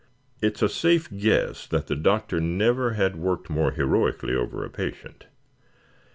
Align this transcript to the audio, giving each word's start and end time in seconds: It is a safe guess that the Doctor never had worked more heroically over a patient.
It 0.41 0.55
is 0.55 0.61
a 0.63 0.69
safe 0.69 1.15
guess 1.15 1.67
that 1.67 1.85
the 1.85 1.95
Doctor 1.95 2.39
never 2.41 2.93
had 2.93 3.17
worked 3.17 3.51
more 3.51 3.69
heroically 3.69 4.33
over 4.33 4.65
a 4.65 4.69
patient. 4.71 5.27